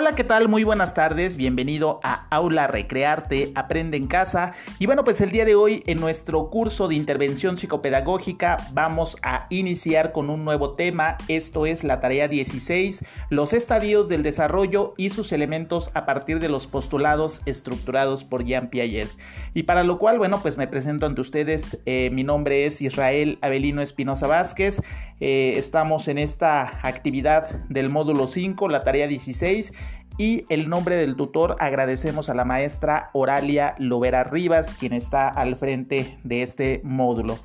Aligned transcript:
Hola, 0.00 0.14
¿qué 0.14 0.22
tal? 0.22 0.48
Muy 0.48 0.62
buenas 0.62 0.94
tardes. 0.94 1.36
Bienvenido 1.36 1.98
a 2.04 2.28
Aula 2.30 2.68
Recrearte, 2.68 3.50
Aprende 3.56 3.96
en 3.96 4.06
Casa. 4.06 4.52
Y 4.78 4.86
bueno, 4.86 5.02
pues 5.02 5.20
el 5.20 5.32
día 5.32 5.44
de 5.44 5.56
hoy 5.56 5.82
en 5.88 5.98
nuestro 5.98 6.48
curso 6.50 6.86
de 6.86 6.94
intervención 6.94 7.58
psicopedagógica 7.58 8.58
vamos 8.70 9.16
a 9.24 9.48
iniciar 9.50 10.12
con 10.12 10.30
un 10.30 10.44
nuevo 10.44 10.74
tema. 10.74 11.16
Esto 11.26 11.66
es 11.66 11.82
la 11.82 11.98
tarea 11.98 12.28
16, 12.28 13.04
los 13.28 13.52
estadios 13.52 14.08
del 14.08 14.22
desarrollo 14.22 14.94
y 14.96 15.10
sus 15.10 15.32
elementos 15.32 15.90
a 15.94 16.06
partir 16.06 16.38
de 16.38 16.48
los 16.48 16.68
postulados 16.68 17.42
estructurados 17.44 18.22
por 18.22 18.44
Jean 18.44 18.70
Piaget. 18.70 19.08
Y 19.52 19.64
para 19.64 19.82
lo 19.82 19.98
cual, 19.98 20.18
bueno, 20.18 20.42
pues 20.42 20.58
me 20.58 20.68
presento 20.68 21.06
ante 21.06 21.22
ustedes. 21.22 21.80
Eh, 21.86 22.10
mi 22.12 22.22
nombre 22.22 22.66
es 22.66 22.80
Israel 22.82 23.40
Avelino 23.42 23.82
Espinosa 23.82 24.28
Vázquez. 24.28 24.80
Eh, 25.18 25.54
estamos 25.56 26.06
en 26.06 26.18
esta 26.18 26.78
actividad 26.86 27.50
del 27.68 27.88
módulo 27.88 28.28
5, 28.28 28.68
la 28.68 28.84
tarea 28.84 29.08
16 29.08 29.72
y 30.18 30.44
el 30.48 30.68
nombre 30.68 30.96
del 30.96 31.16
tutor 31.16 31.56
agradecemos 31.60 32.28
a 32.28 32.34
la 32.34 32.44
maestra 32.44 33.08
Oralia 33.14 33.74
Lovera 33.78 34.24
Rivas, 34.24 34.74
quien 34.74 34.92
está 34.92 35.28
al 35.28 35.54
frente 35.54 36.18
de 36.24 36.42
este 36.42 36.80
módulo. 36.84 37.38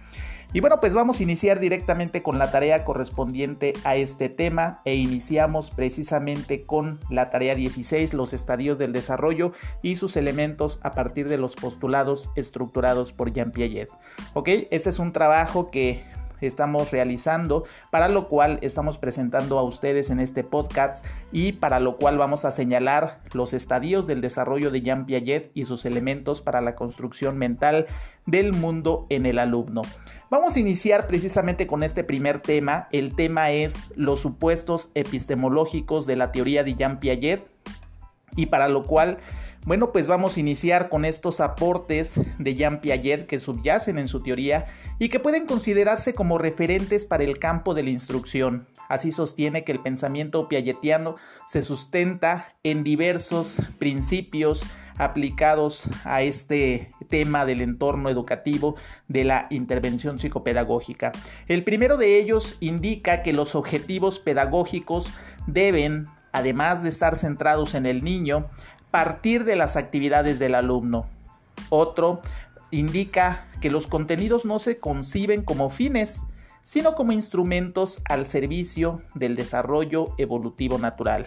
Y 0.55 0.59
bueno, 0.59 0.79
pues 0.79 0.93
vamos 0.93 1.19
a 1.19 1.23
iniciar 1.23 1.59
directamente 1.59 2.21
con 2.21 2.37
la 2.37 2.51
tarea 2.51 2.83
correspondiente 2.83 3.73
a 3.83 3.95
este 3.95 4.29
tema 4.29 4.81
e 4.85 4.95
iniciamos 4.95 5.71
precisamente 5.71 6.63
con 6.63 6.99
la 7.09 7.31
tarea 7.31 7.55
16, 7.55 8.13
los 8.13 8.33
estadios 8.33 8.77
del 8.77 8.93
desarrollo 8.93 9.51
y 9.81 9.95
sus 9.95 10.15
elementos 10.15 10.79
a 10.83 10.91
partir 10.91 11.27
de 11.27 11.37
los 11.37 11.55
postulados 11.55 12.29
estructurados 12.35 13.13
por 13.13 13.33
Jean 13.33 13.51
Piaget. 13.51 13.89
Ok, 14.33 14.49
este 14.69 14.89
es 14.91 14.99
un 14.99 15.11
trabajo 15.11 15.71
que 15.71 16.03
estamos 16.47 16.91
realizando, 16.91 17.65
para 17.91 18.09
lo 18.09 18.27
cual 18.27 18.59
estamos 18.61 18.97
presentando 18.97 19.59
a 19.59 19.63
ustedes 19.63 20.09
en 20.09 20.19
este 20.19 20.43
podcast 20.43 21.05
y 21.31 21.53
para 21.53 21.79
lo 21.79 21.97
cual 21.97 22.17
vamos 22.17 22.45
a 22.45 22.51
señalar 22.51 23.17
los 23.33 23.53
estadios 23.53 24.07
del 24.07 24.21
desarrollo 24.21 24.71
de 24.71 24.81
Jean 24.81 25.05
Piaget 25.05 25.51
y 25.53 25.65
sus 25.65 25.85
elementos 25.85 26.41
para 26.41 26.61
la 26.61 26.75
construcción 26.75 27.37
mental 27.37 27.87
del 28.25 28.53
mundo 28.53 29.05
en 29.09 29.25
el 29.25 29.39
alumno. 29.39 29.81
Vamos 30.29 30.55
a 30.55 30.59
iniciar 30.59 31.07
precisamente 31.07 31.67
con 31.67 31.83
este 31.83 32.03
primer 32.03 32.39
tema. 32.39 32.87
El 32.91 33.15
tema 33.15 33.51
es 33.51 33.87
los 33.95 34.19
supuestos 34.19 34.89
epistemológicos 34.95 36.05
de 36.05 36.15
la 36.15 36.31
teoría 36.31 36.63
de 36.63 36.75
Jean 36.75 36.99
Piaget 36.99 37.47
y 38.35 38.47
para 38.47 38.67
lo 38.67 38.85
cual 38.85 39.17
bueno, 39.65 39.91
pues 39.91 40.07
vamos 40.07 40.35
a 40.35 40.39
iniciar 40.39 40.89
con 40.89 41.05
estos 41.05 41.39
aportes 41.39 42.19
de 42.37 42.55
Jean 42.55 42.81
Piaget 42.81 43.27
que 43.27 43.39
subyacen 43.39 43.97
en 43.97 44.07
su 44.07 44.21
teoría 44.21 44.65
y 44.99 45.09
que 45.09 45.19
pueden 45.19 45.45
considerarse 45.45 46.13
como 46.13 46.37
referentes 46.37 47.05
para 47.05 47.23
el 47.23 47.39
campo 47.39 47.73
de 47.73 47.83
la 47.83 47.89
instrucción. 47.89 48.67
Así 48.89 49.11
sostiene 49.11 49.63
que 49.63 49.71
el 49.71 49.79
pensamiento 49.79 50.49
piagetiano 50.49 51.15
se 51.47 51.61
sustenta 51.61 52.55
en 52.63 52.83
diversos 52.83 53.61
principios 53.79 54.63
aplicados 54.97 55.89
a 56.03 56.21
este 56.21 56.91
tema 57.09 57.45
del 57.45 57.61
entorno 57.61 58.09
educativo 58.09 58.75
de 59.07 59.23
la 59.23 59.47
intervención 59.49 60.19
psicopedagógica. 60.19 61.11
El 61.47 61.63
primero 61.63 61.97
de 61.97 62.19
ellos 62.19 62.57
indica 62.59 63.23
que 63.23 63.33
los 63.33 63.55
objetivos 63.55 64.19
pedagógicos 64.19 65.11
deben 65.47 66.07
además 66.33 66.83
de 66.83 66.89
estar 66.89 67.15
centrados 67.15 67.75
en 67.75 67.85
el 67.85 68.03
niño, 68.03 68.49
partir 68.93 69.43
de 69.43 69.55
las 69.55 69.75
actividades 69.75 70.37
del 70.37 70.53
alumno. 70.53 71.07
Otro 71.69 72.21
indica 72.69 73.47
que 73.59 73.71
los 73.71 73.87
contenidos 73.87 74.45
no 74.45 74.59
se 74.59 74.77
conciben 74.77 75.41
como 75.41 75.71
fines, 75.71 76.21
sino 76.61 76.93
como 76.93 77.11
instrumentos 77.11 78.03
al 78.05 78.27
servicio 78.27 79.01
del 79.15 79.35
desarrollo 79.35 80.13
evolutivo 80.19 80.77
natural. 80.77 81.25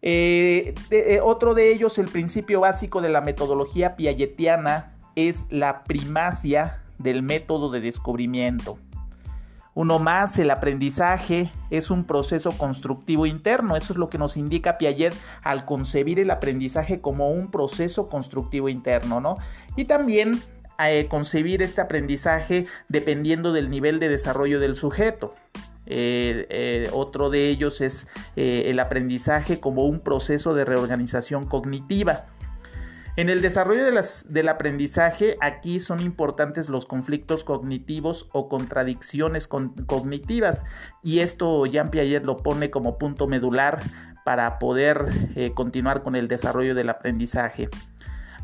Eh, 0.00 0.76
eh, 0.92 1.18
otro 1.20 1.54
de 1.54 1.72
ellos, 1.72 1.98
el 1.98 2.06
principio 2.06 2.60
básico 2.60 3.00
de 3.00 3.08
la 3.08 3.20
metodología 3.20 3.96
piagetiana, 3.96 4.96
es 5.16 5.48
la 5.50 5.82
primacia 5.82 6.84
del 6.98 7.24
método 7.24 7.68
de 7.68 7.80
descubrimiento. 7.80 8.78
Uno 9.78 10.00
más, 10.00 10.36
el 10.40 10.50
aprendizaje 10.50 11.52
es 11.70 11.92
un 11.92 12.02
proceso 12.02 12.50
constructivo 12.50 13.26
interno. 13.26 13.76
Eso 13.76 13.92
es 13.92 13.96
lo 13.96 14.10
que 14.10 14.18
nos 14.18 14.36
indica 14.36 14.76
Piaget 14.76 15.14
al 15.44 15.64
concebir 15.66 16.18
el 16.18 16.32
aprendizaje 16.32 17.00
como 17.00 17.30
un 17.30 17.52
proceso 17.52 18.08
constructivo 18.08 18.68
interno, 18.68 19.20
¿no? 19.20 19.36
Y 19.76 19.84
también 19.84 20.42
eh, 20.84 21.06
concebir 21.08 21.62
este 21.62 21.80
aprendizaje 21.80 22.66
dependiendo 22.88 23.52
del 23.52 23.70
nivel 23.70 24.00
de 24.00 24.08
desarrollo 24.08 24.58
del 24.58 24.74
sujeto. 24.74 25.36
Eh, 25.86 26.48
eh, 26.50 26.90
otro 26.92 27.30
de 27.30 27.48
ellos 27.48 27.80
es 27.80 28.08
el 28.34 28.80
aprendizaje 28.80 29.60
como 29.60 29.84
un 29.84 30.00
proceso 30.00 30.54
de 30.54 30.64
reorganización 30.64 31.46
cognitiva. 31.46 32.24
En 33.18 33.30
el 33.30 33.42
desarrollo 33.42 33.84
del 33.84 34.48
aprendizaje, 34.48 35.34
aquí 35.40 35.80
son 35.80 35.98
importantes 35.98 36.68
los 36.68 36.86
conflictos 36.86 37.42
cognitivos 37.42 38.28
o 38.30 38.48
contradicciones 38.48 39.48
cognitivas, 39.48 40.64
y 41.02 41.18
esto 41.18 41.66
Jean 41.66 41.90
Piaget 41.90 42.22
lo 42.22 42.36
pone 42.36 42.70
como 42.70 42.96
punto 42.96 43.26
medular 43.26 43.80
para 44.24 44.60
poder 44.60 45.06
eh, 45.34 45.50
continuar 45.52 46.04
con 46.04 46.14
el 46.14 46.28
desarrollo 46.28 46.76
del 46.76 46.90
aprendizaje. 46.90 47.68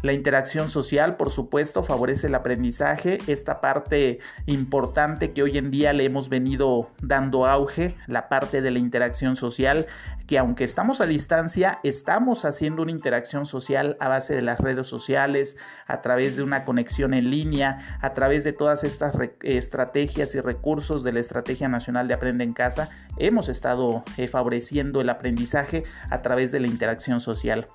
La 0.05 0.13
interacción 0.13 0.69
social, 0.69 1.17
por 1.17 1.31
supuesto, 1.31 1.83
favorece 1.83 2.27
el 2.27 2.35
aprendizaje, 2.35 3.17
esta 3.27 3.63
parte 3.63 4.19
importante 4.45 5.33
que 5.33 5.43
hoy 5.43 5.57
en 5.57 5.71
día 5.71 5.95
le 5.95 6.05
hemos 6.05 6.29
venido 6.29 6.91
dando 7.01 7.47
auge, 7.47 7.97
la 8.07 8.29
parte 8.29 8.61
de 8.61 8.71
la 8.71 8.81
interacción 8.81 9.35
social, 9.35 9.87
que 10.27 10.37
aunque 10.37 10.65
estamos 10.65 11.01
a 11.01 11.07
distancia, 11.07 11.79
estamos 11.85 12.45
haciendo 12.45 12.83
una 12.83 12.91
interacción 12.91 13.47
social 13.47 13.97
a 13.99 14.09
base 14.09 14.35
de 14.35 14.43
las 14.43 14.61
redes 14.61 14.87
sociales, 14.87 15.57
a 15.87 16.03
través 16.03 16.37
de 16.37 16.43
una 16.43 16.67
conexión 16.67 17.15
en 17.15 17.31
línea, 17.31 17.99
a 18.03 18.13
través 18.13 18.45
de 18.45 18.53
todas 18.53 18.85
estas 18.85 19.17
estrategias 19.41 20.35
y 20.35 20.41
recursos 20.41 21.03
de 21.03 21.13
la 21.13 21.21
Estrategia 21.21 21.69
Nacional 21.71 22.09
de 22.09 22.13
Aprende 22.13 22.45
en 22.45 22.53
Casa, 22.53 22.91
hemos 23.17 23.49
estado 23.49 24.05
eh, 24.19 24.29
favoreciendo 24.29 25.01
el 25.01 25.09
aprendizaje 25.09 25.85
a 26.11 26.21
través 26.21 26.53
de 26.53 26.61
la 26.61 26.67
interacción 26.67 27.21
social. 27.21 27.69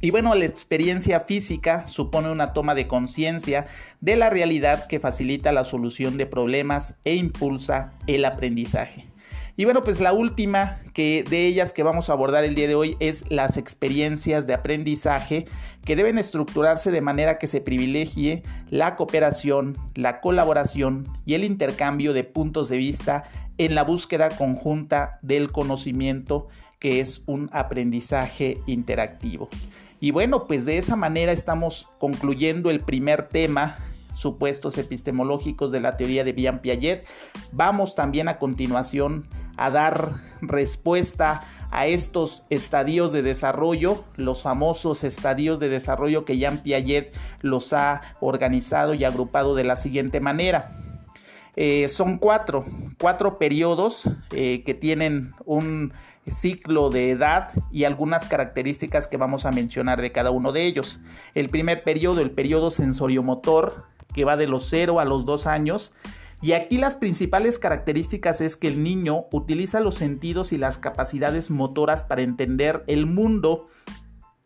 Y 0.00 0.12
bueno, 0.12 0.34
la 0.36 0.44
experiencia 0.44 1.20
física 1.20 1.86
supone 1.88 2.30
una 2.30 2.52
toma 2.52 2.76
de 2.76 2.86
conciencia 2.86 3.66
de 4.00 4.14
la 4.14 4.30
realidad 4.30 4.86
que 4.86 5.00
facilita 5.00 5.50
la 5.50 5.64
solución 5.64 6.16
de 6.16 6.26
problemas 6.26 6.98
e 7.04 7.16
impulsa 7.16 7.94
el 8.06 8.24
aprendizaje. 8.24 9.06
Y 9.56 9.64
bueno, 9.64 9.82
pues 9.82 9.98
la 9.98 10.12
última 10.12 10.80
que 10.94 11.24
de 11.28 11.46
ellas 11.46 11.72
que 11.72 11.82
vamos 11.82 12.08
a 12.08 12.12
abordar 12.12 12.44
el 12.44 12.54
día 12.54 12.68
de 12.68 12.76
hoy 12.76 12.96
es 13.00 13.24
las 13.28 13.56
experiencias 13.56 14.46
de 14.46 14.54
aprendizaje 14.54 15.46
que 15.84 15.96
deben 15.96 16.16
estructurarse 16.16 16.92
de 16.92 17.00
manera 17.00 17.38
que 17.38 17.48
se 17.48 17.60
privilegie 17.60 18.44
la 18.70 18.94
cooperación, 18.94 19.76
la 19.96 20.20
colaboración 20.20 21.08
y 21.26 21.34
el 21.34 21.42
intercambio 21.42 22.12
de 22.12 22.22
puntos 22.22 22.68
de 22.68 22.76
vista 22.76 23.24
en 23.58 23.74
la 23.74 23.82
búsqueda 23.82 24.28
conjunta 24.28 25.18
del 25.22 25.50
conocimiento 25.50 26.46
que 26.78 27.00
es 27.00 27.24
un 27.26 27.50
aprendizaje 27.52 28.58
interactivo. 28.66 29.48
Y 30.00 30.12
bueno, 30.12 30.46
pues 30.46 30.64
de 30.64 30.78
esa 30.78 30.96
manera 30.96 31.32
estamos 31.32 31.88
concluyendo 31.98 32.70
el 32.70 32.80
primer 32.80 33.28
tema 33.28 33.76
supuestos 34.12 34.78
epistemológicos 34.78 35.72
de 35.72 35.80
la 35.80 35.96
teoría 35.96 36.24
de 36.24 36.34
Jean 36.34 36.60
Piaget. 36.60 37.06
Vamos 37.52 37.94
también 37.94 38.28
a 38.28 38.38
continuación 38.38 39.28
a 39.56 39.70
dar 39.70 40.14
respuesta 40.40 41.42
a 41.70 41.86
estos 41.86 42.44
estadios 42.48 43.12
de 43.12 43.22
desarrollo, 43.22 44.02
los 44.16 44.42
famosos 44.42 45.04
estadios 45.04 45.60
de 45.60 45.68
desarrollo 45.68 46.24
que 46.24 46.38
Jean 46.38 46.58
Piaget 46.62 47.14
los 47.42 47.72
ha 47.72 48.00
organizado 48.20 48.94
y 48.94 49.04
agrupado 49.04 49.54
de 49.54 49.64
la 49.64 49.76
siguiente 49.76 50.20
manera. 50.20 50.77
Eh, 51.60 51.88
son 51.88 52.18
cuatro, 52.18 52.64
cuatro 53.00 53.36
periodos 53.36 54.08
eh, 54.30 54.62
que 54.62 54.74
tienen 54.74 55.32
un 55.44 55.92
ciclo 56.24 56.88
de 56.88 57.10
edad 57.10 57.50
y 57.72 57.82
algunas 57.82 58.28
características 58.28 59.08
que 59.08 59.16
vamos 59.16 59.44
a 59.44 59.50
mencionar 59.50 60.00
de 60.00 60.12
cada 60.12 60.30
uno 60.30 60.52
de 60.52 60.66
ellos. 60.66 61.00
El 61.34 61.48
primer 61.48 61.82
periodo, 61.82 62.20
el 62.20 62.30
periodo 62.30 62.70
sensoriomotor, 62.70 63.86
que 64.14 64.24
va 64.24 64.36
de 64.36 64.46
los 64.46 64.68
0 64.68 65.00
a 65.00 65.04
los 65.04 65.24
2 65.24 65.48
años. 65.48 65.92
Y 66.40 66.52
aquí 66.52 66.78
las 66.78 66.94
principales 66.94 67.58
características 67.58 68.40
es 68.40 68.56
que 68.56 68.68
el 68.68 68.84
niño 68.84 69.24
utiliza 69.32 69.80
los 69.80 69.96
sentidos 69.96 70.52
y 70.52 70.58
las 70.58 70.78
capacidades 70.78 71.50
motoras 71.50 72.04
para 72.04 72.22
entender 72.22 72.84
el 72.86 73.06
mundo. 73.06 73.66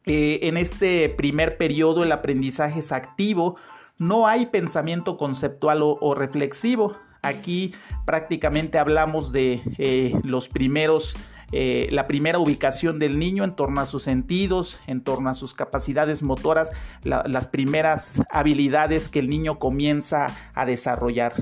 Eh, 0.07 0.41
en 0.45 0.57
este 0.57 1.11
primer 1.11 1.59
periodo 1.59 2.05
el 2.05 2.13
aprendizaje 2.13 2.79
es 2.79 2.91
activo, 2.91 3.57
no 3.99 4.27
hay 4.27 4.47
pensamiento 4.47 5.17
conceptual 5.17 5.81
o, 5.83 6.15
reflexivo. 6.15 6.97
Aquí 7.23 7.75
prácticamente 8.05 8.79
hablamos 8.79 9.33
de 9.33 9.63
eh, 9.79 10.19
los 10.25 10.49
primeros 10.49 11.17
eh, 11.55 11.89
la 11.91 12.07
primera 12.07 12.39
ubicación 12.39 12.99
del 12.99 13.19
niño 13.19 13.45
en 13.45 13.55
torno 13.55 13.83
a 13.83 13.87
sus 13.87 14.03
sentidos, 14.03 14.81
en 14.87 15.03
torno 15.03 15.29
a 15.29 15.35
sus 15.35 15.53
capacidades 15.53 16.23
motoras, 16.23 16.73
las 17.03 17.47
primeras 17.47 18.23
habilidades 18.31 19.11
que 19.11 19.19
el 19.19 19.29
niño 19.29 19.59
comienza 19.59 20.35
a 20.55 20.65
desarrollar. 20.65 21.35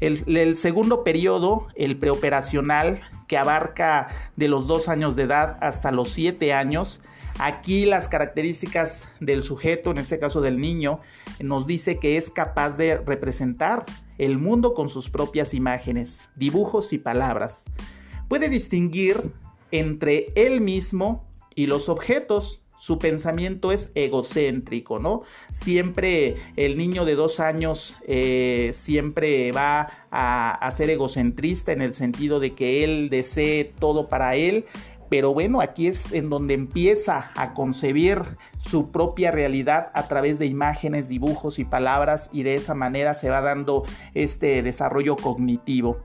El, 0.00 0.56
segundo 0.56 1.04
periodo, 1.04 1.68
el 1.76 1.96
preoperacional, 1.96 3.00
que 3.28 3.38
abarca 3.38 4.08
de 4.34 4.48
los 4.48 4.66
dos 4.66 4.88
años 4.88 5.14
de 5.14 5.22
edad 5.22 5.58
hasta 5.60 5.92
los 5.92 6.10
siete 6.10 6.52
años, 6.52 7.00
Aquí 7.38 7.84
las 7.84 8.08
características 8.08 9.08
del 9.20 9.42
sujeto, 9.42 9.90
en 9.90 9.98
este 9.98 10.18
caso 10.18 10.40
del 10.40 10.58
niño, 10.58 11.00
nos 11.40 11.66
dice 11.66 11.98
que 11.98 12.16
es 12.16 12.30
capaz 12.30 12.76
de 12.76 12.98
representar 12.98 13.84
el 14.18 14.38
mundo 14.38 14.74
con 14.74 14.88
sus 14.88 15.10
propias 15.10 15.54
imágenes, 15.54 16.22
dibujos 16.34 16.92
y 16.92 16.98
palabras. 16.98 17.66
Puede 18.28 18.48
distinguir 18.48 19.32
entre 19.70 20.32
él 20.34 20.60
mismo 20.60 21.24
y 21.54 21.66
los 21.66 21.88
objetos. 21.88 22.62
Su 22.78 22.98
pensamiento 22.98 23.72
es 23.72 23.90
egocéntrico, 23.94 24.98
¿no? 24.98 25.22
Siempre 25.50 26.36
el 26.56 26.76
niño 26.76 27.06
de 27.06 27.14
dos 27.14 27.40
años 27.40 27.96
eh, 28.06 28.70
siempre 28.74 29.50
va 29.50 29.88
a, 30.10 30.50
a 30.52 30.72
ser 30.72 30.90
egocentrista 30.90 31.72
en 31.72 31.80
el 31.80 31.94
sentido 31.94 32.38
de 32.38 32.54
que 32.54 32.84
él 32.84 33.08
desee 33.08 33.72
todo 33.78 34.08
para 34.08 34.36
él 34.36 34.66
pero 35.08 35.32
bueno, 35.32 35.60
aquí 35.60 35.86
es 35.86 36.12
en 36.12 36.30
donde 36.30 36.54
empieza 36.54 37.30
a 37.34 37.54
concebir 37.54 38.22
su 38.58 38.90
propia 38.90 39.30
realidad 39.30 39.90
a 39.94 40.08
través 40.08 40.38
de 40.38 40.46
imágenes, 40.46 41.08
dibujos 41.08 41.58
y 41.58 41.64
palabras 41.64 42.30
y 42.32 42.42
de 42.42 42.54
esa 42.54 42.74
manera 42.74 43.14
se 43.14 43.30
va 43.30 43.40
dando 43.40 43.84
este 44.14 44.62
desarrollo 44.62 45.16
cognitivo. 45.16 45.98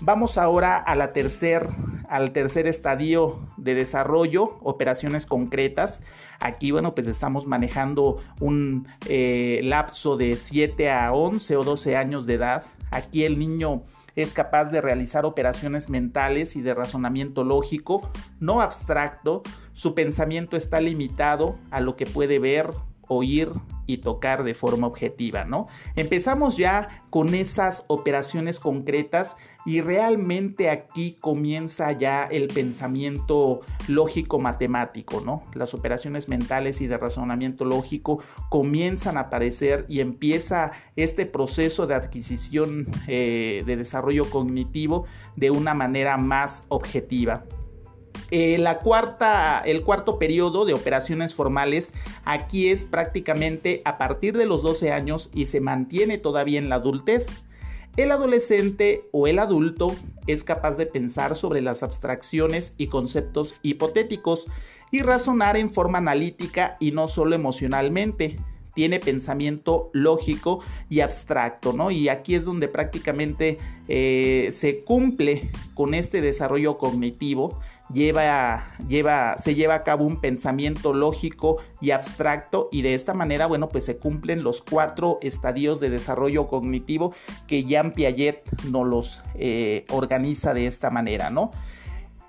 Vamos 0.00 0.36
ahora 0.36 0.76
tercer, 1.12 1.66
al 2.08 2.32
tercer 2.32 2.66
estadio 2.66 3.40
de 3.56 3.74
desarrollo, 3.74 4.58
operaciones 4.62 5.24
concretas. 5.24 6.02
Aquí, 6.38 6.70
bueno, 6.70 6.94
pues 6.94 7.06
estamos 7.06 7.46
manejando 7.46 8.22
un 8.38 8.86
eh, 9.08 9.60
lapso 9.62 10.16
de 10.16 10.36
7 10.36 10.90
a 10.90 11.12
11 11.12 11.56
o 11.56 11.64
12 11.64 11.96
años 11.96 12.26
de 12.26 12.34
edad. 12.34 12.64
Aquí 12.90 13.24
el 13.24 13.38
niño 13.38 13.84
es 14.16 14.34
capaz 14.34 14.66
de 14.66 14.80
realizar 14.80 15.24
operaciones 15.24 15.88
mentales 15.88 16.56
y 16.56 16.62
de 16.62 16.74
razonamiento 16.74 17.44
lógico, 17.44 18.10
no 18.40 18.60
abstracto, 18.60 19.42
su 19.72 19.94
pensamiento 19.94 20.56
está 20.56 20.80
limitado 20.80 21.58
a 21.70 21.80
lo 21.80 21.96
que 21.96 22.06
puede 22.06 22.38
ver, 22.38 22.70
oír 23.08 23.50
y 23.86 23.98
tocar 23.98 24.42
de 24.42 24.54
forma 24.54 24.86
objetiva, 24.86 25.44
¿no? 25.44 25.68
Empezamos 25.94 26.56
ya 26.56 27.02
con 27.10 27.34
esas 27.34 27.84
operaciones 27.86 28.60
concretas 28.60 29.36
y 29.64 29.80
realmente 29.80 30.70
aquí 30.70 31.16
comienza 31.20 31.92
ya 31.92 32.24
el 32.24 32.48
pensamiento 32.48 33.60
lógico 33.88 34.38
matemático, 34.38 35.20
¿no? 35.20 35.44
Las 35.54 35.74
operaciones 35.74 36.28
mentales 36.28 36.80
y 36.80 36.86
de 36.86 36.98
razonamiento 36.98 37.64
lógico 37.64 38.22
comienzan 38.48 39.16
a 39.16 39.20
aparecer 39.20 39.84
y 39.88 40.00
empieza 40.00 40.72
este 40.96 41.26
proceso 41.26 41.86
de 41.86 41.94
adquisición 41.94 42.86
eh, 43.06 43.62
de 43.66 43.76
desarrollo 43.76 44.28
cognitivo 44.30 45.06
de 45.36 45.50
una 45.50 45.74
manera 45.74 46.16
más 46.16 46.64
objetiva. 46.68 47.44
Eh, 48.30 48.58
la 48.58 48.78
cuarta, 48.78 49.62
el 49.64 49.82
cuarto 49.82 50.18
periodo 50.18 50.64
de 50.64 50.74
operaciones 50.74 51.34
formales 51.34 51.92
aquí 52.24 52.68
es 52.68 52.84
prácticamente 52.84 53.82
a 53.84 53.98
partir 53.98 54.36
de 54.36 54.46
los 54.46 54.62
12 54.62 54.92
años 54.92 55.30
y 55.34 55.46
se 55.46 55.60
mantiene 55.60 56.18
todavía 56.18 56.58
en 56.58 56.68
la 56.68 56.76
adultez. 56.76 57.42
El 57.96 58.12
adolescente 58.12 59.08
o 59.12 59.26
el 59.26 59.38
adulto 59.38 59.94
es 60.26 60.44
capaz 60.44 60.76
de 60.76 60.86
pensar 60.86 61.34
sobre 61.34 61.62
las 61.62 61.82
abstracciones 61.82 62.74
y 62.76 62.88
conceptos 62.88 63.54
hipotéticos 63.62 64.46
y 64.90 65.00
razonar 65.00 65.56
en 65.56 65.70
forma 65.70 65.98
analítica 65.98 66.76
y 66.78 66.92
no 66.92 67.08
solo 67.08 67.34
emocionalmente 67.34 68.36
tiene 68.76 69.00
pensamiento 69.00 69.88
lógico 69.94 70.60
y 70.90 71.00
abstracto, 71.00 71.72
¿no? 71.72 71.90
Y 71.90 72.10
aquí 72.10 72.34
es 72.34 72.44
donde 72.44 72.68
prácticamente 72.68 73.56
eh, 73.88 74.50
se 74.52 74.84
cumple 74.84 75.50
con 75.72 75.94
este 75.94 76.20
desarrollo 76.20 76.76
cognitivo, 76.76 77.58
lleva, 77.90 78.66
lleva, 78.86 79.38
se 79.38 79.54
lleva 79.54 79.76
a 79.76 79.82
cabo 79.82 80.04
un 80.04 80.20
pensamiento 80.20 80.92
lógico 80.92 81.56
y 81.80 81.92
abstracto 81.92 82.68
y 82.70 82.82
de 82.82 82.92
esta 82.92 83.14
manera, 83.14 83.46
bueno, 83.46 83.70
pues 83.70 83.86
se 83.86 83.96
cumplen 83.96 84.44
los 84.44 84.60
cuatro 84.60 85.18
estadios 85.22 85.80
de 85.80 85.88
desarrollo 85.88 86.46
cognitivo 86.46 87.14
que 87.46 87.64
Jean 87.64 87.92
Piaget 87.92 88.46
nos 88.64 88.86
los 88.86 89.22
eh, 89.36 89.86
organiza 89.88 90.52
de 90.52 90.66
esta 90.66 90.90
manera, 90.90 91.30
¿no? 91.30 91.50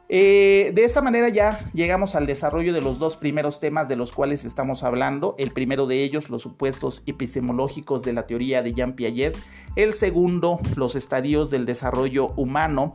Eh, 0.09 0.71
de 0.73 0.85
esta 0.85 1.01
manera 1.01 1.27
ya 1.27 1.59
llegamos 1.73 2.15
al 2.15 2.27
desarrollo 2.27 2.71
de 2.71 2.79
los 2.79 2.97
dos 2.97 3.17
primeros 3.17 3.59
temas 3.59 3.89
de 3.89 3.97
los 3.97 4.13
cuales 4.13 4.45
estamos 4.45 4.83
hablando. 4.83 5.35
El 5.37 5.51
primero 5.51 5.85
de 5.85 6.01
ellos, 6.03 6.29
los 6.29 6.41
supuestos 6.41 7.03
epistemológicos 7.05 8.03
de 8.03 8.13
la 8.13 8.25
teoría 8.25 8.61
de 8.61 8.73
Jean 8.73 8.93
Piaget. 8.93 9.37
El 9.75 9.93
segundo, 9.93 10.59
los 10.75 10.95
estadios 10.95 11.49
del 11.49 11.65
desarrollo 11.65 12.29
humano. 12.37 12.93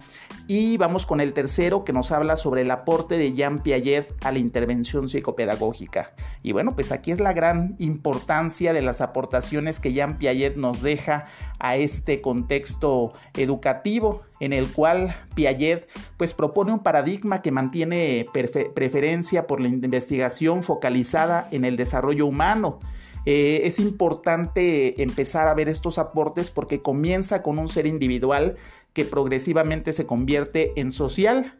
Y 0.48 0.76
vamos 0.78 1.06
con 1.06 1.20
el 1.20 1.34
tercero 1.34 1.84
que 1.84 1.92
nos 1.92 2.12
habla 2.12 2.36
sobre 2.36 2.62
el 2.62 2.70
aporte 2.70 3.18
de 3.18 3.34
Jean 3.34 3.62
Piaget 3.62 4.12
a 4.24 4.32
la 4.32 4.38
intervención 4.38 5.08
psicopedagógica. 5.08 6.14
Y 6.42 6.52
bueno, 6.52 6.74
pues 6.74 6.92
aquí 6.92 7.12
es 7.12 7.20
la 7.20 7.32
gran 7.34 7.76
importancia 7.78 8.72
de 8.72 8.82
las 8.82 9.00
aportaciones 9.00 9.80
que 9.80 9.92
Jean 9.92 10.18
Piaget 10.18 10.56
nos 10.56 10.82
deja 10.82 11.26
a 11.58 11.76
este 11.76 12.20
contexto 12.20 13.12
educativo 13.34 14.22
en 14.42 14.52
el 14.52 14.68
cual 14.72 15.14
Piaget 15.36 15.88
pues 16.16 16.34
propone 16.34 16.72
un 16.72 16.80
paradigma 16.80 17.42
que 17.42 17.52
mantiene 17.52 18.26
preferencia 18.74 19.46
por 19.46 19.60
la 19.60 19.68
investigación 19.68 20.64
focalizada 20.64 21.48
en 21.52 21.64
el 21.64 21.76
desarrollo 21.76 22.26
humano. 22.26 22.80
Eh, 23.24 23.60
es 23.64 23.78
importante 23.78 25.00
empezar 25.00 25.46
a 25.46 25.54
ver 25.54 25.68
estos 25.68 25.96
aportes 25.98 26.50
porque 26.50 26.82
comienza 26.82 27.40
con 27.40 27.60
un 27.60 27.68
ser 27.68 27.86
individual 27.86 28.56
que 28.92 29.04
progresivamente 29.04 29.92
se 29.92 30.06
convierte 30.06 30.72
en 30.74 30.90
social 30.90 31.54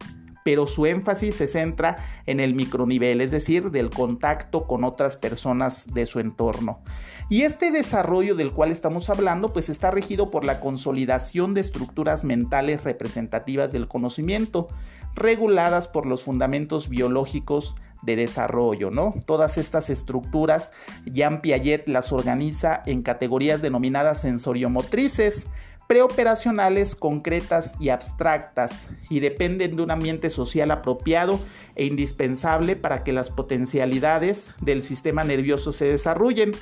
pero 0.44 0.66
su 0.66 0.86
énfasis 0.86 1.36
se 1.36 1.46
centra 1.46 1.96
en 2.26 2.40
el 2.40 2.54
micronivel, 2.54 3.20
es 3.20 3.30
decir, 3.30 3.70
del 3.70 3.90
contacto 3.90 4.66
con 4.66 4.84
otras 4.84 5.16
personas 5.16 5.92
de 5.92 6.06
su 6.06 6.20
entorno. 6.20 6.80
Y 7.28 7.42
este 7.42 7.70
desarrollo 7.70 8.34
del 8.34 8.52
cual 8.52 8.70
estamos 8.70 9.08
hablando, 9.08 9.52
pues 9.52 9.68
está 9.68 9.90
regido 9.90 10.30
por 10.30 10.44
la 10.44 10.60
consolidación 10.60 11.54
de 11.54 11.62
estructuras 11.62 12.24
mentales 12.24 12.84
representativas 12.84 13.72
del 13.72 13.88
conocimiento, 13.88 14.68
reguladas 15.14 15.88
por 15.88 16.06
los 16.06 16.24
fundamentos 16.24 16.88
biológicos 16.88 17.74
de 18.02 18.16
desarrollo, 18.16 18.90
¿no? 18.90 19.14
Todas 19.26 19.58
estas 19.58 19.88
estructuras, 19.88 20.72
Jean 21.06 21.40
Piaget 21.40 21.88
las 21.88 22.12
organiza 22.12 22.82
en 22.84 23.02
categorías 23.02 23.62
denominadas 23.62 24.20
sensoriomotrices, 24.20 25.46
preoperacionales 25.92 26.96
concretas 26.96 27.74
y 27.78 27.90
abstractas 27.90 28.88
y 29.10 29.20
dependen 29.20 29.76
de 29.76 29.82
un 29.82 29.90
ambiente 29.90 30.30
social 30.30 30.70
apropiado 30.70 31.38
e 31.76 31.84
indispensable 31.84 32.76
para 32.76 33.04
que 33.04 33.12
las 33.12 33.28
potencialidades 33.28 34.52
del 34.62 34.80
sistema 34.80 35.22
nervioso 35.22 35.70
se 35.70 35.84
desarrollen. 35.84 36.52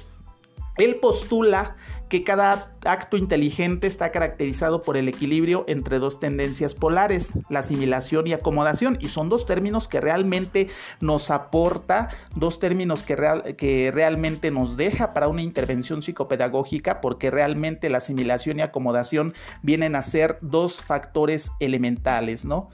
Él 0.80 0.96
postula 0.96 1.76
que 2.10 2.24
cada 2.24 2.72
acto 2.84 3.16
inteligente 3.16 3.86
está 3.86 4.10
caracterizado 4.10 4.82
por 4.82 4.96
el 4.96 5.08
equilibrio 5.08 5.64
entre 5.68 6.00
dos 6.00 6.18
tendencias 6.18 6.74
polares, 6.74 7.34
la 7.48 7.60
asimilación 7.60 8.26
y 8.26 8.32
acomodación, 8.32 8.98
y 9.00 9.08
son 9.08 9.28
dos 9.28 9.46
términos 9.46 9.86
que 9.86 10.00
realmente 10.00 10.68
nos 11.00 11.30
aporta, 11.30 12.08
dos 12.34 12.58
términos 12.58 13.04
que, 13.04 13.16
que 13.56 13.92
realmente 13.94 14.50
nos 14.50 14.76
deja 14.76 15.14
para 15.14 15.28
una 15.28 15.42
intervención 15.42 16.02
psicopedagógica, 16.02 17.00
porque 17.00 17.30
realmente 17.30 17.88
la 17.90 17.98
asimilación 17.98 18.58
y 18.58 18.62
acomodación 18.62 19.32
vienen 19.62 19.94
a 19.94 20.02
ser 20.02 20.36
dos 20.40 20.82
factores 20.82 21.52
elementales, 21.60 22.44
¿no? 22.44 22.70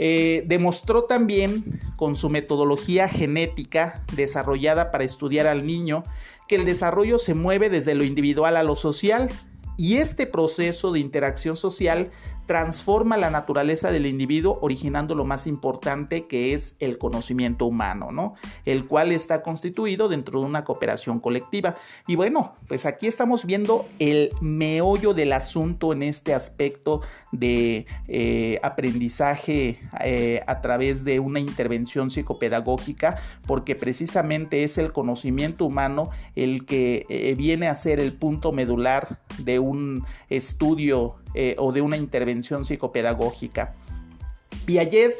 Eh, 0.00 0.44
demostró 0.46 1.04
también 1.04 1.80
con 1.96 2.14
su 2.14 2.30
metodología 2.30 3.08
genética 3.08 4.04
desarrollada 4.14 4.92
para 4.92 5.02
estudiar 5.02 5.48
al 5.48 5.66
niño 5.66 6.04
que 6.48 6.56
el 6.56 6.64
desarrollo 6.64 7.18
se 7.18 7.34
mueve 7.34 7.70
desde 7.70 7.94
lo 7.94 8.02
individual 8.02 8.56
a 8.56 8.62
lo 8.64 8.74
social 8.74 9.28
y 9.78 9.96
este 9.96 10.26
proceso 10.26 10.92
de 10.92 11.00
interacción 11.00 11.56
social 11.56 12.10
transforma 12.48 13.18
la 13.18 13.30
naturaleza 13.30 13.92
del 13.92 14.06
individuo 14.06 14.58
originando 14.62 15.14
lo 15.14 15.26
más 15.26 15.46
importante 15.46 16.26
que 16.26 16.54
es 16.54 16.76
el 16.80 16.96
conocimiento 16.96 17.66
humano, 17.66 18.10
¿no? 18.10 18.36
El 18.64 18.86
cual 18.86 19.12
está 19.12 19.42
constituido 19.42 20.08
dentro 20.08 20.40
de 20.40 20.46
una 20.46 20.64
cooperación 20.64 21.20
colectiva. 21.20 21.76
Y 22.06 22.16
bueno, 22.16 22.54
pues 22.66 22.86
aquí 22.86 23.06
estamos 23.06 23.44
viendo 23.44 23.86
el 23.98 24.30
meollo 24.40 25.12
del 25.12 25.34
asunto 25.34 25.92
en 25.92 26.02
este 26.02 26.32
aspecto 26.32 27.02
de 27.32 27.86
eh, 28.08 28.58
aprendizaje 28.62 29.82
eh, 30.02 30.42
a 30.46 30.62
través 30.62 31.04
de 31.04 31.20
una 31.20 31.40
intervención 31.40 32.10
psicopedagógica, 32.10 33.18
porque 33.46 33.76
precisamente 33.76 34.64
es 34.64 34.78
el 34.78 34.92
conocimiento 34.92 35.66
humano 35.66 36.08
el 36.34 36.64
que 36.64 37.04
eh, 37.10 37.34
viene 37.36 37.68
a 37.68 37.74
ser 37.74 38.00
el 38.00 38.14
punto 38.14 38.52
medular 38.52 39.18
de 39.36 39.58
estudio 40.28 41.16
eh, 41.34 41.56
o 41.58 41.72
de 41.72 41.80
una 41.80 41.96
intervención 41.96 42.64
psicopedagógica. 42.64 43.72
Piaget 44.64 45.14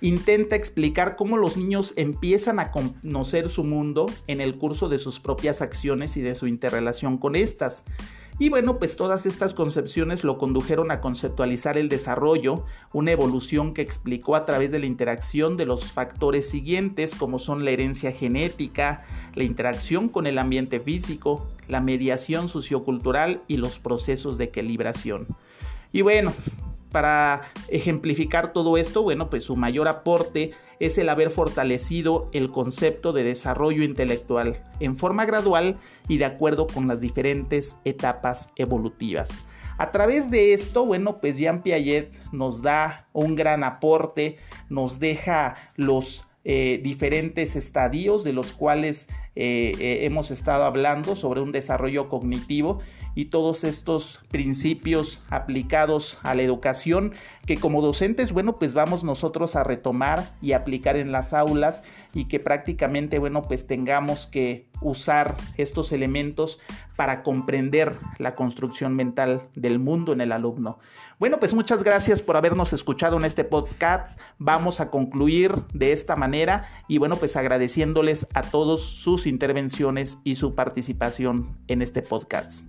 intenta 0.00 0.56
explicar 0.56 1.16
cómo 1.16 1.36
los 1.36 1.56
niños 1.56 1.94
empiezan 1.96 2.58
a 2.58 2.70
conocer 2.70 3.48
su 3.48 3.64
mundo 3.64 4.06
en 4.26 4.40
el 4.40 4.58
curso 4.58 4.88
de 4.88 4.98
sus 4.98 5.20
propias 5.20 5.62
acciones 5.62 6.16
y 6.16 6.22
de 6.22 6.34
su 6.34 6.46
interrelación 6.46 7.18
con 7.18 7.36
estas. 7.36 7.84
Y 8.38 8.48
bueno, 8.48 8.78
pues 8.78 8.96
todas 8.96 9.26
estas 9.26 9.54
concepciones 9.54 10.24
lo 10.24 10.38
condujeron 10.38 10.90
a 10.90 11.00
conceptualizar 11.00 11.76
el 11.76 11.88
desarrollo, 11.88 12.64
una 12.92 13.12
evolución 13.12 13.74
que 13.74 13.82
explicó 13.82 14.34
a 14.34 14.44
través 14.44 14.72
de 14.72 14.78
la 14.78 14.86
interacción 14.86 15.56
de 15.56 15.66
los 15.66 15.92
factores 15.92 16.48
siguientes 16.48 17.14
como 17.14 17.38
son 17.38 17.64
la 17.64 17.70
herencia 17.70 18.10
genética, 18.10 19.04
la 19.34 19.44
interacción 19.44 20.08
con 20.08 20.26
el 20.26 20.38
ambiente 20.38 20.80
físico, 20.80 21.46
la 21.68 21.80
mediación 21.80 22.48
sociocultural 22.48 23.42
y 23.48 23.58
los 23.58 23.78
procesos 23.78 24.38
de 24.38 24.44
equilibración. 24.44 25.28
Y 25.92 26.02
bueno, 26.02 26.32
para 26.90 27.42
ejemplificar 27.68 28.52
todo 28.52 28.76
esto, 28.76 29.02
bueno, 29.02 29.30
pues 29.30 29.44
su 29.44 29.56
mayor 29.56 29.88
aporte 29.88 30.52
es 30.82 30.98
el 30.98 31.08
haber 31.08 31.30
fortalecido 31.30 32.28
el 32.32 32.50
concepto 32.50 33.12
de 33.12 33.22
desarrollo 33.22 33.84
intelectual 33.84 34.58
en 34.80 34.96
forma 34.96 35.24
gradual 35.26 35.78
y 36.08 36.18
de 36.18 36.24
acuerdo 36.24 36.66
con 36.66 36.88
las 36.88 37.00
diferentes 37.00 37.76
etapas 37.84 38.50
evolutivas. 38.56 39.44
A 39.78 39.92
través 39.92 40.28
de 40.28 40.54
esto, 40.54 40.84
bueno, 40.84 41.20
pues 41.20 41.36
Jean 41.36 41.62
Piaget 41.62 42.12
nos 42.32 42.62
da 42.62 43.06
un 43.12 43.36
gran 43.36 43.62
aporte, 43.62 44.38
nos 44.68 44.98
deja 44.98 45.54
los 45.76 46.24
eh, 46.44 46.80
diferentes 46.82 47.54
estadios 47.54 48.24
de 48.24 48.32
los 48.32 48.52
cuales 48.52 49.08
eh, 49.36 49.74
eh, 49.78 49.98
hemos 50.02 50.32
estado 50.32 50.64
hablando 50.64 51.14
sobre 51.14 51.40
un 51.40 51.52
desarrollo 51.52 52.08
cognitivo 52.08 52.80
y 53.14 53.26
todos 53.26 53.62
estos 53.62 54.20
principios 54.28 55.22
aplicados 55.30 56.18
a 56.24 56.34
la 56.34 56.42
educación 56.42 57.12
que 57.46 57.58
como 57.58 57.80
docentes, 57.80 58.32
bueno, 58.32 58.56
pues 58.56 58.74
vamos 58.74 59.04
nosotros 59.04 59.54
a 59.54 59.62
retomar 59.62 60.34
y 60.42 60.52
aplicar 60.52 60.96
en 60.96 61.12
las 61.12 61.32
aulas 61.32 61.84
y 62.12 62.24
que 62.24 62.40
prácticamente, 62.40 63.20
bueno, 63.20 63.42
pues 63.42 63.68
tengamos 63.68 64.26
que 64.26 64.66
usar 64.82 65.36
estos 65.56 65.92
elementos 65.92 66.60
para 66.96 67.22
comprender 67.22 67.96
la 68.18 68.34
construcción 68.34 68.94
mental 68.94 69.48
del 69.54 69.78
mundo 69.78 70.12
en 70.12 70.20
el 70.20 70.32
alumno. 70.32 70.78
Bueno, 71.18 71.38
pues 71.38 71.54
muchas 71.54 71.84
gracias 71.84 72.20
por 72.22 72.36
habernos 72.36 72.72
escuchado 72.72 73.16
en 73.16 73.24
este 73.24 73.44
podcast. 73.44 74.20
Vamos 74.38 74.80
a 74.80 74.90
concluir 74.90 75.54
de 75.72 75.92
esta 75.92 76.16
manera 76.16 76.64
y 76.88 76.98
bueno, 76.98 77.16
pues 77.16 77.36
agradeciéndoles 77.36 78.26
a 78.34 78.42
todos 78.42 78.82
sus 78.82 79.26
intervenciones 79.26 80.18
y 80.24 80.34
su 80.34 80.54
participación 80.54 81.54
en 81.68 81.82
este 81.82 82.02
podcast. 82.02 82.66